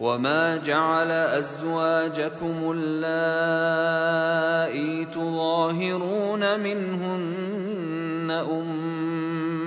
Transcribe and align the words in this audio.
وما 0.00 0.56
جعل 0.56 1.10
ازواجكم 1.10 2.74
اللائي 2.76 3.84
تظاهرون 5.04 6.60
منهن 6.60 8.30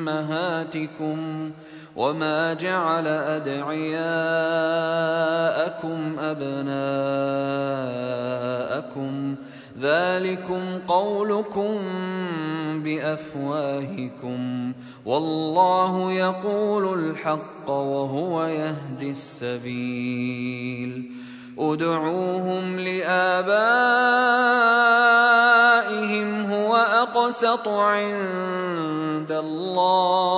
امهاتكم 0.07 1.51
وما 1.95 2.53
جعل 2.53 3.07
ادعياءكم 3.07 3.67
ابناءكم 6.19 6.67
ذلكم 9.79 10.79
قولكم 10.87 11.77
بأفواهكم 12.83 14.73
والله 15.05 16.11
يقول 16.11 16.99
الحق 16.99 17.69
وهو 17.69 18.45
يهدي 18.45 19.09
السبيل. 19.09 21.11
ادعوهم 21.59 22.79
لآبائهم 22.79 23.47
هو 26.45 26.75
أقسط 26.75 27.67
عند 27.67 29.31
الله. 29.31 30.37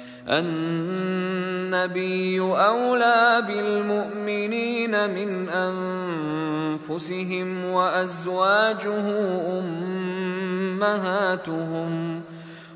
النبي 0.27 1.71
أولى 2.39 3.43
بالمؤمنين 3.47 5.09
من 5.09 5.49
أنفسهم 6.79 7.65
وأزواجه 7.65 9.07
أمهاتهم 10.79 12.21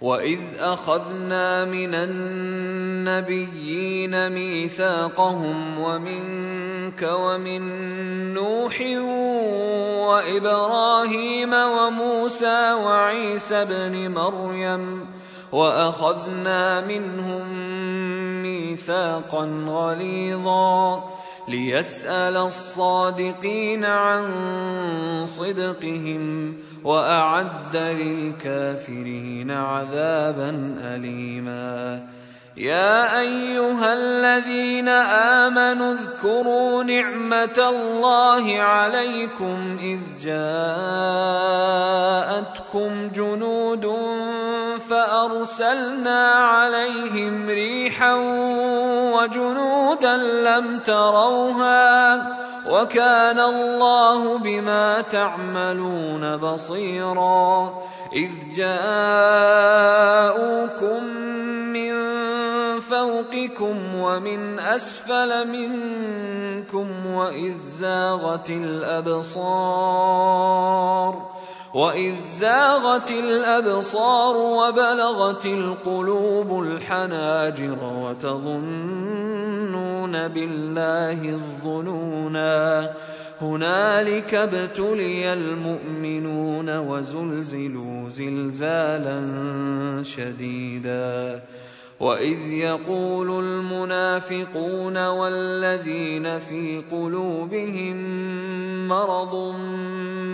واذ 0.00 0.40
اخذنا 0.60 1.64
من 1.64 1.94
النبيين 3.14 3.52
ميثاقهم 4.32 5.78
ومنك 5.78 7.02
ومن 7.02 7.62
نوح 8.34 8.80
وابراهيم 10.08 11.52
وموسى 11.52 12.72
وعيسى 12.72 13.54
ابن 13.54 14.10
مريم 14.10 15.06
واخذنا 15.52 16.86
منهم 16.86 17.42
ميثاقا 18.42 19.64
غليظا 19.68 21.04
ليسال 21.48 22.36
الصادقين 22.36 23.84
عن 23.84 24.26
صدقهم 25.26 26.56
وأعد 26.86 27.76
للكافرين 27.76 29.50
عذابا 29.50 30.76
أليما. 30.94 32.02
يا 32.56 33.20
أيها 33.20 33.92
الذين 33.92 34.88
آمنوا 34.88 35.92
اذكروا 35.92 36.82
نعمة 36.84 37.58
الله 37.58 38.60
عليكم 38.60 39.78
إذ 39.80 39.98
جاءتكم 40.20 40.40
جنود 43.14 43.92
فأرسلنا 44.90 46.32
عليهم 46.32 47.48
ريحا 47.48 48.14
وجنودا 49.14 50.16
لم 50.16 50.78
تروها 50.78 52.45
وكان 52.70 53.40
الله 53.40 54.38
بما 54.38 55.00
تعملون 55.00 56.36
بصيرا. 56.36 57.74
إذ 58.12 58.30
جاءوكم 58.54 59.86
من 61.72 61.92
فوقكم 62.80 63.94
ومن 63.94 64.58
أسفل 64.58 65.48
منكم 65.48 67.06
وإذ 67.06 67.62
زاغت 67.62 68.50
الأبصار. 68.50 69.36
واذ 71.76 72.14
زاغت 72.28 73.10
الابصار 73.10 74.36
وبلغت 74.36 75.46
القلوب 75.46 76.62
الحناجر 76.62 77.78
وتظنون 78.02 79.38
بالله 80.28 81.28
الظنونا 81.28 82.92
هنالك 83.40 84.34
ابتلي 84.34 85.32
المؤمنون 85.32 86.78
وزلزلوا 86.78 88.08
زلزالا 88.08 89.20
شديدا 90.02 91.42
واذ 92.00 92.52
يقول 92.52 93.44
المنافقون 93.44 95.06
والذين 95.06 96.38
في 96.38 96.82
قلوبهم 96.92 97.96
مرض 98.88 99.34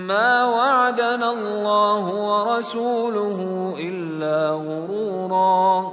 ما 0.09 0.45
وعدنا 0.45 1.31
الله 1.31 2.15
ورسوله 2.15 3.75
الا 3.79 4.51
غرورا 4.51 5.93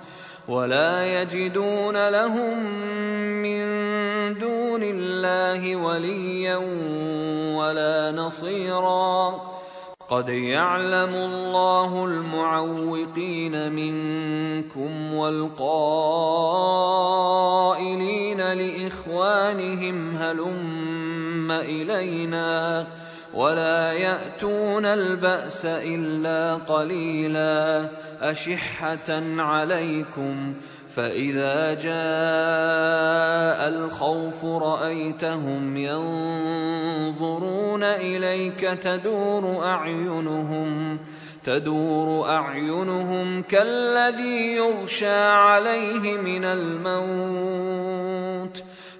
ولا 0.51 1.21
يجدون 1.21 2.09
لهم 2.09 2.57
من 3.41 3.63
دون 4.37 4.83
الله 4.83 5.75
وليا 5.75 6.55
ولا 7.55 8.11
نصيرا. 8.11 9.41
قد 10.09 10.29
يعلم 10.29 11.15
الله 11.15 12.05
المعوقين 12.05 13.71
منكم 13.71 15.13
والقائلين 15.13 15.61
لإخوانهم 18.53 20.15
هلم 20.15 21.51
إلينا. 21.51 22.87
ولا 23.33 23.93
يأتون 23.93 24.85
البأس 24.85 25.65
إلا 25.65 26.55
قليلا 26.55 27.89
أشحة 28.21 29.23
عليكم 29.37 30.53
فإذا 30.95 31.73
جاء 31.73 31.91
الخوف 33.67 34.45
رأيتهم 34.45 35.77
ينظرون 35.77 37.83
إليك 37.83 38.59
تدور 38.59 39.65
أعينهم 39.65 40.99
تدور 41.43 42.29
أعينهم 42.29 43.41
كالذي 43.41 44.55
يغشى 44.55 45.23
عليه 45.23 46.17
من 46.17 46.45
الموت 46.45 47.51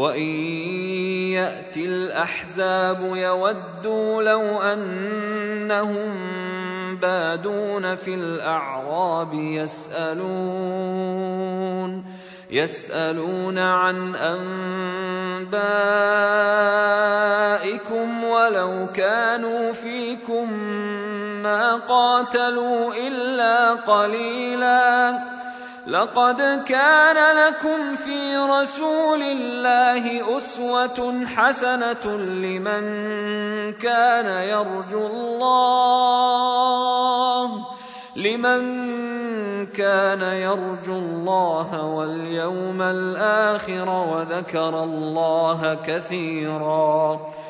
وان 0.00 0.22
ياتي 1.36 1.84
الاحزاب 1.84 3.00
يودوا 3.16 4.22
لو 4.22 4.62
انهم 4.62 6.16
بادون 6.96 7.94
في 7.96 8.14
الاعراب 8.14 9.34
يسالون 9.34 10.80
يسالون 12.50 13.58
عن 13.58 14.14
انبائكم 14.14 15.44
ولو 18.24 18.86
كانوا 18.94 19.72
فيكم 19.72 20.52
ما 21.42 21.76
قاتلوا 21.76 22.94
الا 22.94 23.74
قليلا 23.74 25.39
لقد 25.86 26.64
كان 26.68 27.36
لكم 27.36 27.96
في 27.96 28.36
رسول 28.36 29.22
الله 29.22 30.36
أسوة 30.36 31.24
حسنة 31.26 32.16
لمن 32.16 32.82
كان 33.72 34.26
يرجو 34.26 35.06
الله 35.06 36.50
لمن 38.16 38.62
كان 39.66 40.22
يرجو 40.22 40.98
الله 40.98 41.84
واليوم 41.84 42.82
الآخر 42.82 43.88
وذكر 43.88 44.82
الله 44.82 45.74
كثيرا. 45.86 47.20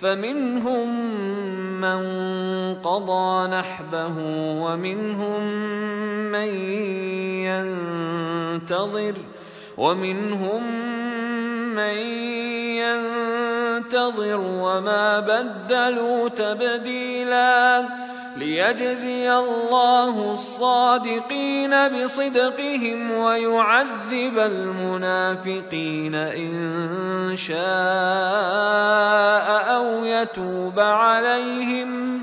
فمنهم 0.00 0.88
من 1.80 2.00
قضى 2.74 3.48
نحبه 3.48 4.14
ومنهم 4.62 5.42
من 6.32 6.48
ينتظر 8.62 9.14
ومنهم 9.78 10.62
من 11.74 11.96
ينتظر 12.82 14.40
وما 14.40 15.20
بدلوا 15.20 16.28
تبديلا 16.28 17.84
ليجزي 18.38 19.32
الله 19.32 20.32
الصادقين 20.34 21.88
بصدقهم 21.88 23.10
ويعذب 23.10 24.38
المنافقين 24.38 26.14
إن 26.14 27.36
شاء 27.36 27.58
أو 29.76 30.04
يتوب 30.04 30.80
عليهم 30.80 32.22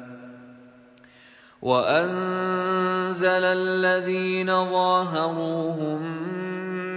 وأنزل 1.61 3.43
الذين 3.43 4.47
ظاهروهم 4.47 6.01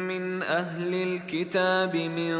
من 0.08 0.42
أهل 0.42 0.94
الكتاب 0.94 1.96
من 1.96 2.34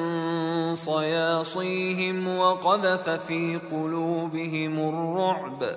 صياصيهم 0.75 2.29
وقذف 2.29 3.09
في 3.09 3.61
قلوبهم 3.71 4.89
الرعب 4.89 5.77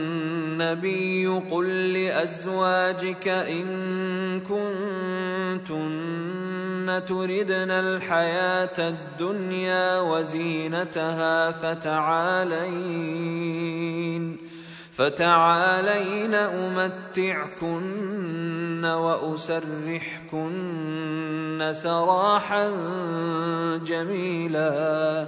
النبي 0.71 1.27
قل 1.51 1.93
لأزواجك 1.93 3.27
إن 3.27 4.39
كنتن 4.39 5.91
تردن 7.07 7.71
الحياة 7.71 8.79
الدنيا 8.79 9.99
وزينتها 9.99 11.51
فتعالين 11.51 12.61
فتعالين 14.91 16.35
أمتعكن 16.35 17.75
وأسرحكن 18.85 20.41
سراحا 21.73 22.69
جميلا 23.85 25.27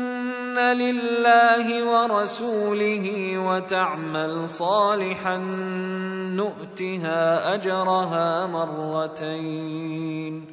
لله 0.59 1.65
ورسوله 1.83 3.37
وتعمل 3.37 4.49
صالحا 4.49 5.37
نؤتها 6.37 7.53
اجرها 7.53 8.47
مرتين 8.47 10.45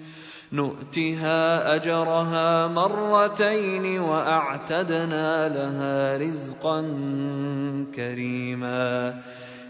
نؤتها 0.52 1.74
اجرها 1.74 2.66
مرتين 2.66 4.00
واعتدنا 4.00 5.48
لها 5.48 6.16
رزقا 6.16 6.80
كريما 7.94 9.14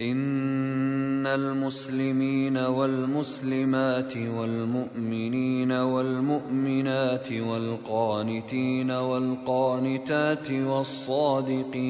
إن 0.00 1.26
المسلمين 1.26 2.56
والمسلمات 2.56 4.16
والمؤمنين 4.16 5.72
والمؤمنات 5.72 7.32
والقانتين 7.32 8.90
والقانتات 8.90 10.50
والصادقين 10.50 11.84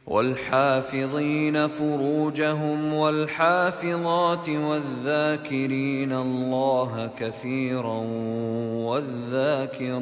والحافظين 0.07 1.67
فروجهم 1.67 2.93
والحافظات 2.93 4.49
والذاكرين 4.49 6.13
الله 6.13 7.09
كثيرا 7.19 8.03
والذاكرات 8.87 9.97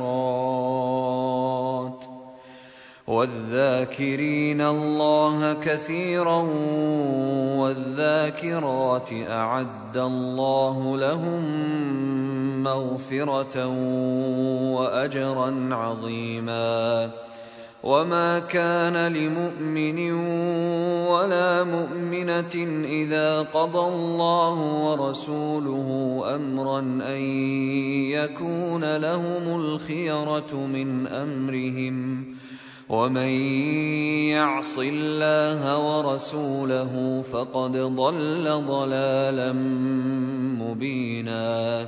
والذاكرين 3.08 4.62
الله 4.62 5.54
كثيرا 5.54 6.42
والذاكرات 7.58 9.10
أعد 9.30 9.98
الله 9.98 10.98
لهم 10.98 11.44
مغفرة 12.64 13.68
واجرا 14.76 15.70
عظيما. 15.72 17.12
وما 17.84 18.40
كان 18.40 19.14
لمؤمن 19.14 20.12
ولا 21.06 21.64
مؤمنة 21.64 22.84
إذا 22.86 23.42
قضى 23.42 23.88
الله 23.88 24.60
ورسوله 24.60 26.22
امرا 26.36 26.80
أن 26.80 27.22
يكون 28.10 28.98
لهم 28.98 29.60
الخيرة 29.60 30.56
من 30.56 31.08
أمرهم. 31.08 32.26
ومن 32.90 33.32
يعص 34.30 34.78
الله 34.80 35.62
ورسوله 35.78 37.24
فقد 37.32 37.72
ضل 37.78 38.64
ضلالا 38.68 39.54
مبينا 40.62 41.88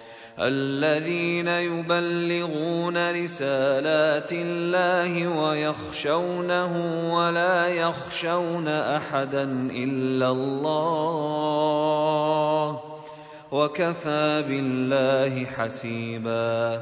الذين 0.41 1.47
يبلغون 1.47 3.11
رسالات 3.23 4.31
الله 4.33 5.27
ويخشونه 5.27 6.73
ولا 7.13 7.67
يخشون 7.67 8.67
أحدا 8.67 9.43
إلا 9.71 10.29
الله 10.29 11.31
وكفى 13.51 14.43
بالله 14.47 15.45
حسيبا 15.45 16.81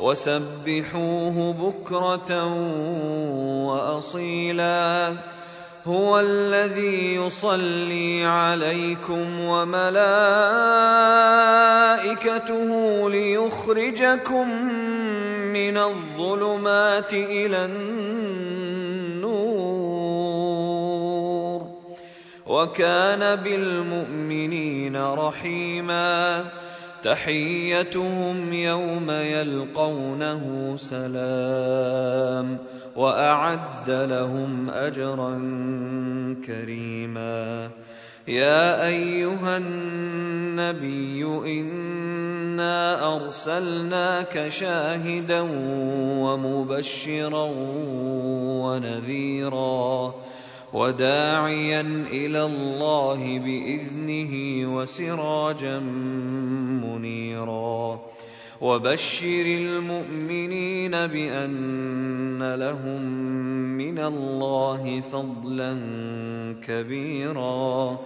وسبحوه 0.00 1.52
بكرة 1.52 2.54
وأصيلا. 3.66 5.16
هو 5.86 6.20
الذي 6.20 7.14
يصلي 7.14 8.24
عليكم 8.24 9.40
وملائكته 9.40 9.90
ليخرجكم 13.10 14.62
من 15.52 15.78
الظلمات 15.78 17.14
إلى 17.14 17.64
النور. 17.64 18.18
وكان 22.46 23.36
بالمؤمنين 23.36 24.96
رحيما. 24.96 26.44
تحيتهم 27.08 28.52
يوم 28.52 29.10
يلقونه 29.10 30.74
سلام 30.76 32.58
وأعد 32.96 33.90
لهم 33.90 34.70
أجرا 34.70 35.34
كريما. 36.46 37.70
يا 38.28 38.86
أيها 38.86 39.56
النبي 39.56 41.24
إنا 41.60 43.16
أرسلناك 43.16 44.48
شاهدا 44.48 45.40
ومبشرا 46.20 47.50
ونذيرا. 48.64 50.14
وداعيا 50.72 51.80
إلى 52.10 52.44
الله 52.44 53.38
بإذنه 53.38 54.64
وسراجا 54.76 55.78
منيرا. 56.84 58.00
وبشر 58.60 59.46
المؤمنين 59.46 60.90
بأن 60.90 62.54
لهم 62.54 63.02
من 63.78 63.98
الله 63.98 65.00
فضلا 65.12 65.78
كبيرا. 66.66 67.98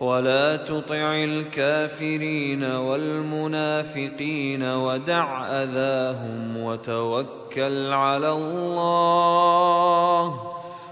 ولا 0.00 0.56
تطع 0.56 1.14
الكافرين 1.24 2.64
والمنافقين 2.64 4.62
ودع 4.62 5.46
أذاهم 5.46 6.56
وتوكل 6.56 7.92
على 7.92 8.32
الله. 8.32 9.74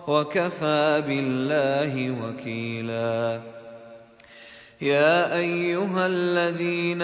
وكفى 0.09 1.03
بالله 1.07 2.11
وكيلا. 2.23 3.41
يا 4.83 5.39
أيها 5.39 6.07
الذين 6.07 7.03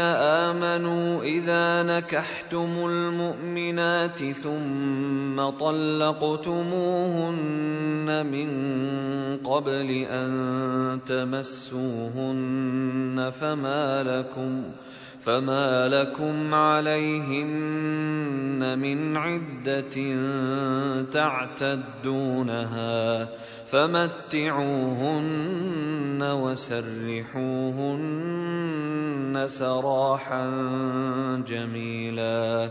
آمنوا 0.48 1.22
إذا 1.22 1.82
نكحتم 1.82 2.87
المؤمنات 2.87 4.24
ثم 4.24 5.48
طلقتموهن 5.48 6.58
من 8.26 8.48
قبل 9.46 9.90
أن 10.11 11.00
تمسوهن 11.06 12.52
فما 13.40 14.02
لكم 14.02 14.62
فما 15.29 15.88
لكم 15.88 16.55
عليهن 16.55 18.09
من 18.79 19.17
عده 19.17 19.95
تعتدونها 21.12 22.88
فمتعوهن 23.67 24.99
وسرحوهن 26.23 27.75
سراحا 29.47 30.45
جميلا 31.49 32.71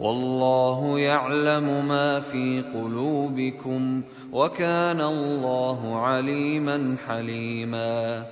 والله 0.00 0.98
يعلم 0.98 1.88
ما 1.88 2.20
في 2.20 2.64
قلوبكم 2.74 4.02
وكان 4.32 5.00
الله 5.00 6.00
عليما 6.00 6.96
حليما. 7.08 8.24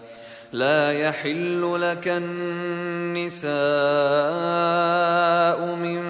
لا 0.53 0.93
يحل 0.93 1.81
لك 1.81 2.09
النساء 2.09 3.49
من 5.75 6.03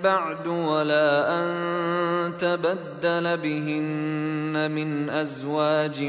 بعد 0.00 0.46
ولا 0.46 1.40
أن 1.40 2.36
تبدل 2.36 3.36
بهن 3.36 4.70
من 4.70 5.10
أزواج 5.10 6.02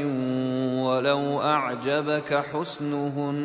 ولو 0.84 1.40
أعجبك 1.40 2.44
حسنهن. 2.52 3.36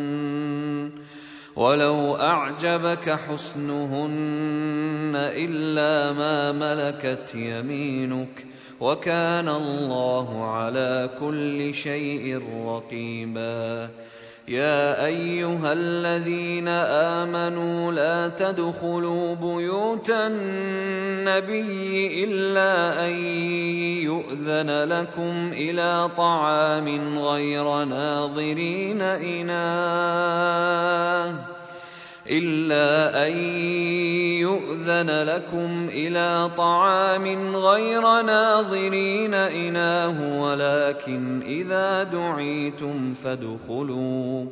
ولو 1.62 2.15
أعجبك 2.15 3.10
حسنهن 3.10 5.12
إلا 5.15 6.13
ما 6.13 6.52
ملكت 6.52 7.36
يمينك 7.36 8.45
وكان 8.80 9.50
الله 9.50 10.45
على 10.45 11.10
كل 11.19 11.74
شيء 11.74 12.41
رقيباً 12.65 13.89
يا 14.52 15.06
ايها 15.06 15.74
الذين 15.74 16.67
امنوا 16.67 17.91
لا 17.91 18.28
تدخلوا 18.28 19.36
بيوت 19.36 20.10
النبي 20.10 22.24
الا 22.24 23.06
ان 23.08 23.13
يؤذن 24.04 24.84
لكم 24.84 25.52
إلى 25.54 26.10
طعام 26.17 27.19
غير 27.19 27.84
ناظرين 27.84 29.02
اناه 29.02 30.12
إلا 32.32 33.28
أن 33.28 33.38
يؤذن 34.39 35.24
لكم 35.24 35.89
إلى 35.89 36.52
طعام 36.58 37.56
غير 37.56 38.22
ناظرين 38.22 39.34
إناه 39.34 40.41
ولكن 40.41 41.41
إذا 41.41 42.04
دعيتم 42.04 43.13
فادخلوا 43.13 44.46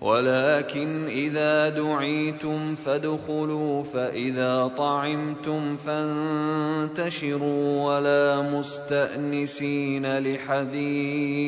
ولكن 0.00 1.06
إذا 1.06 1.68
دعيتم 1.68 2.74
فادخلوا 2.74 3.82
فإذا 3.82 4.72
طعمتم 4.78 5.76
فانتشروا 5.76 7.42
ولا 7.82 8.42
مستأنسين 8.42 10.18
لحديث. 10.18 11.46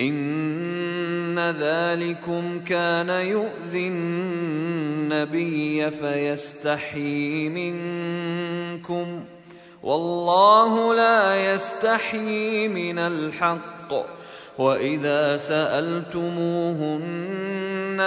إن 0.00 0.45
ذلكم 1.50 2.60
كان 2.64 3.08
يؤذي 3.08 3.88
النبي 3.88 5.90
فيستحيي 5.90 7.48
منكم 7.48 9.24
والله 9.82 10.94
لا 10.94 11.52
يستحيي 11.52 12.68
من 12.68 12.98
الحق 12.98 13.92
وإذا 14.58 15.36
سألتموهن 15.36 16.96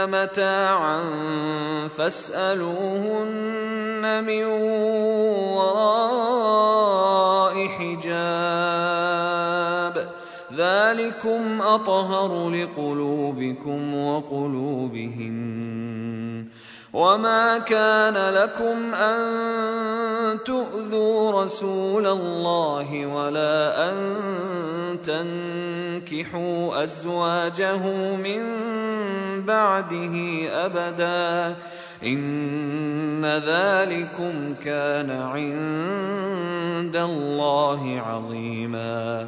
متاعا 0.10 1.04
فاسألوهن 1.98 4.24
من 4.24 4.44
وراء 5.56 7.68
حجاب 7.68 9.39
ذلكم 10.60 11.62
أطهر 11.62 12.50
لقلوبكم 12.50 13.96
وقلوبهن 13.96 15.40
وما 16.94 17.58
كان 17.58 18.34
لكم 18.34 18.94
أن 18.94 19.20
تؤذوا 20.46 21.44
رسول 21.44 22.08
الله 22.08 23.06
ولا 23.06 23.90
أن 23.92 23.98
تنكحوا 25.04 26.84
أزواجه 26.84 27.88
من 28.16 28.42
بعده 29.46 30.16
أبدا 30.66 31.56
إن 32.04 33.26
ذلكم 33.26 34.56
كان 34.64 35.12
عند 35.12 36.96
الله 36.96 38.02
عظيما 38.08 39.28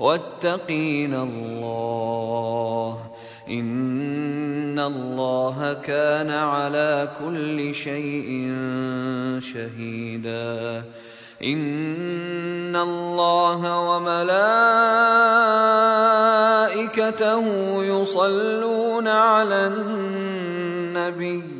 واتقين 0.00 1.14
الله. 1.14 2.98
إن 3.50 4.78
الله 4.78 5.72
كان 5.72 6.30
على 6.30 7.08
كل 7.24 7.74
شيء 7.74 8.48
شهيدا. 9.38 10.84
إن 11.44 12.76
الله 12.76 13.78
وملائكته 13.80 14.64
يصلون 17.84 19.08
على 19.08 19.66
النبي. 19.66 21.59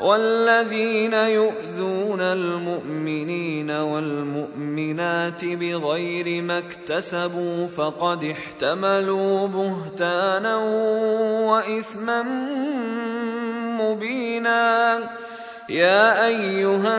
والذين 0.00 1.12
يؤذون 1.12 2.20
المؤمنين 2.20 3.70
والمؤمنات 3.70 5.44
بغير 5.44 6.42
ما 6.42 6.58
اكتسبوا 6.58 7.66
فقد 7.66 8.24
احتملوا 8.24 9.48
بهتانا 9.48 10.56
وإثما 11.50 12.22
مبينا. 13.80 14.98
يا 15.68 16.26
أيها 16.26 16.98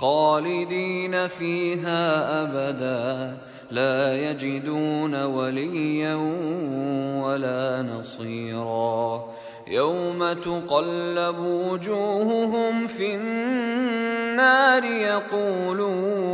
خالدين 0.00 1.26
فيها 1.26 2.02
أبدا 2.42 3.36
لا 3.70 4.30
يجدون 4.30 5.24
وليا 5.24 6.14
ولا 7.24 7.82
نصيرا. 7.82 9.24
يوم 9.66 10.32
تقلب 10.32 11.38
وجوههم 11.38 12.86
في 12.86 13.14
النار 13.14 14.84
يقولون 14.84 16.26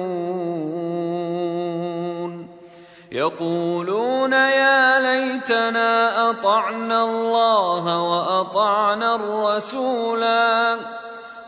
يقولون 3.12 4.33
يا 4.33 5.01
ليتنا 5.01 6.31
أطعنا 6.31 7.05
الله 7.05 8.03
وأطعنا 8.03 9.14
الرسولا. 9.14 10.77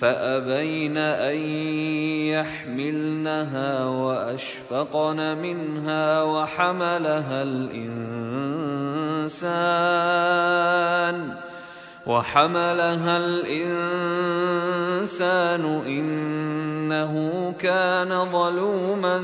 فأبين 0.00 0.96
أن 0.96 1.36
يحملنها 2.32 3.84
وأشفقن 3.84 5.38
منها 5.38 6.22
وحملها 6.22 7.42
الإنسان 7.42 7.90
وحملها 12.06 13.16
الإنسان 13.16 13.94
إنه 15.86 17.14
كان 17.58 18.24
ظلوما 18.32 19.22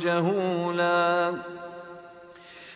جهولا 0.00 1.34